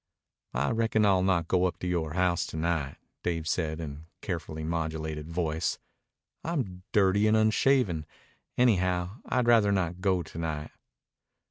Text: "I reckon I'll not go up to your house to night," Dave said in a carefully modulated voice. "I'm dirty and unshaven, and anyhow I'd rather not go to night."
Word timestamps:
"I 0.55 0.71
reckon 0.71 1.05
I'll 1.05 1.21
not 1.21 1.47
go 1.47 1.65
up 1.65 1.77
to 1.77 1.87
your 1.87 2.13
house 2.13 2.47
to 2.47 2.57
night," 2.57 2.97
Dave 3.21 3.47
said 3.47 3.79
in 3.79 3.91
a 3.93 4.25
carefully 4.25 4.63
modulated 4.63 5.29
voice. 5.29 5.77
"I'm 6.43 6.81
dirty 6.91 7.27
and 7.27 7.37
unshaven, 7.37 7.97
and 7.97 8.07
anyhow 8.67 9.17
I'd 9.27 9.45
rather 9.45 9.71
not 9.71 10.01
go 10.01 10.23
to 10.23 10.37
night." 10.39 10.71